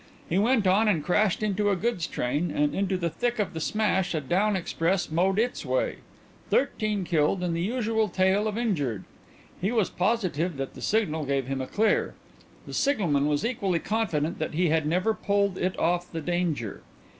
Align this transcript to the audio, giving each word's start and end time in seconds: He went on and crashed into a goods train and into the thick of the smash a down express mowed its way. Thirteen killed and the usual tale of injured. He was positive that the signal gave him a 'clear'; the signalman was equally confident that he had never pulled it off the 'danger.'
He 0.27 0.39
went 0.39 0.65
on 0.65 0.87
and 0.87 1.03
crashed 1.05 1.43
into 1.43 1.69
a 1.69 1.75
goods 1.75 2.07
train 2.07 2.49
and 2.49 2.73
into 2.73 2.97
the 2.97 3.11
thick 3.11 3.37
of 3.37 3.53
the 3.53 3.59
smash 3.59 4.15
a 4.15 4.19
down 4.21 4.55
express 4.55 5.11
mowed 5.11 5.37
its 5.37 5.63
way. 5.63 5.97
Thirteen 6.49 7.03
killed 7.03 7.43
and 7.43 7.55
the 7.55 7.61
usual 7.61 8.09
tale 8.09 8.47
of 8.47 8.57
injured. 8.57 9.03
He 9.61 9.71
was 9.71 9.91
positive 9.91 10.57
that 10.57 10.73
the 10.73 10.81
signal 10.81 11.25
gave 11.27 11.45
him 11.45 11.61
a 11.61 11.67
'clear'; 11.67 12.15
the 12.65 12.73
signalman 12.73 13.27
was 13.27 13.45
equally 13.45 13.77
confident 13.77 14.39
that 14.39 14.55
he 14.55 14.69
had 14.69 14.87
never 14.87 15.13
pulled 15.13 15.55
it 15.59 15.77
off 15.77 16.11
the 16.11 16.19
'danger.' 16.19 16.81